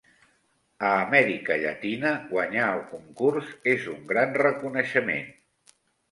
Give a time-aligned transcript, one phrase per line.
[0.91, 5.29] A Amèrica Llatina, guanyar el concurs és un gran reconeixement.